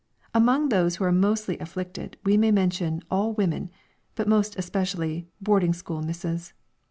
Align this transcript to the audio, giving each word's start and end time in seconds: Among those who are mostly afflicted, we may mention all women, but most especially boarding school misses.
Among 0.33 0.69
those 0.69 0.95
who 0.95 1.03
are 1.03 1.11
mostly 1.11 1.59
afflicted, 1.59 2.17
we 2.25 2.35
may 2.35 2.49
mention 2.49 3.03
all 3.11 3.33
women, 3.33 3.69
but 4.15 4.27
most 4.27 4.57
especially 4.57 5.27
boarding 5.39 5.73
school 5.73 6.01
misses. 6.01 6.53